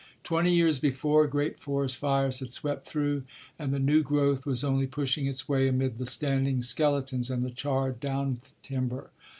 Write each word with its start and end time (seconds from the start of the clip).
Twenty 0.23 0.51
years 0.51 0.79
before 0.79 1.27
great 1.27 1.59
forest 1.59 1.95
fires 1.95 2.39
had 2.39 2.49
swept 2.49 2.87
through, 2.87 3.21
and 3.59 3.71
the 3.71 3.77
new 3.77 4.01
growth 4.01 4.47
was 4.47 4.63
only 4.63 4.87
pushing 4.87 5.27
its 5.27 5.47
way 5.47 5.67
amid 5.67 5.97
the 5.97 6.07
standing 6.07 6.63
skeletons 6.63 7.29
and 7.29 7.45
the 7.45 7.51
charred 7.51 7.99
down 7.99 8.39
timber. 8.63 9.11